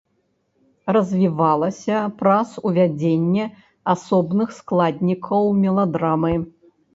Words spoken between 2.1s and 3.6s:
праз увядзенне